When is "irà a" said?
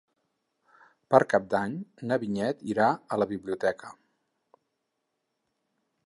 2.71-3.19